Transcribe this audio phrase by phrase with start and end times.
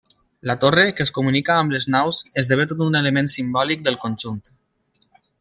[0.49, 4.43] La torre, que es comunica amb les naus, esdevé tot un element simbòlic del conjunt.